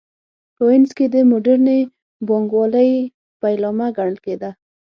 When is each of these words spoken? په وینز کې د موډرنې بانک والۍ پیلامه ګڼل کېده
په 0.55 0.61
وینز 0.67 0.89
کې 0.97 1.05
د 1.13 1.15
موډرنې 1.29 1.79
بانک 2.27 2.49
والۍ 2.57 2.91
پیلامه 3.41 3.87
ګڼل 3.97 4.17
کېده 4.25 4.49